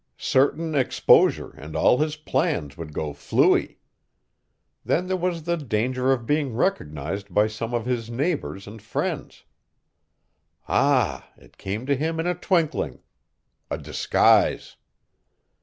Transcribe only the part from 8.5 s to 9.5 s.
and friends.